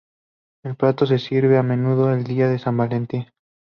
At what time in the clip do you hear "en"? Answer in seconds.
2.11-2.23